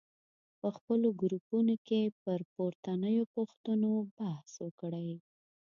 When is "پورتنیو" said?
2.53-3.23